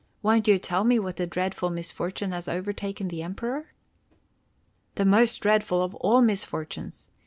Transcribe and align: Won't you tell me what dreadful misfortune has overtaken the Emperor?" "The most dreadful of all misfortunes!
Won't 0.23 0.47
you 0.47 0.57
tell 0.57 0.83
me 0.83 0.97
what 0.97 1.17
dreadful 1.29 1.69
misfortune 1.69 2.31
has 2.31 2.47
overtaken 2.47 3.09
the 3.09 3.21
Emperor?" 3.21 3.67
"The 4.95 5.05
most 5.05 5.37
dreadful 5.37 5.83
of 5.83 5.93
all 5.93 6.23
misfortunes! 6.23 7.09